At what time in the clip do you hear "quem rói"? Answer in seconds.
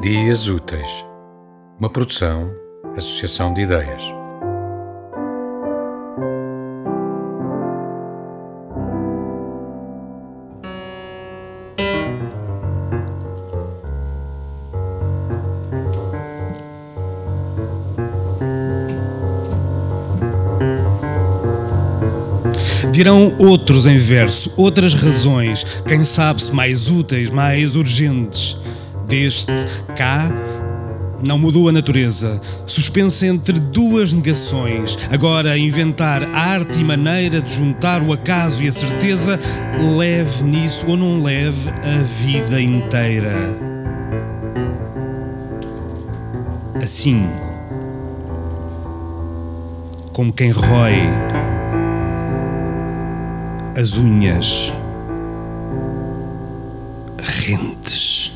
50.32-51.00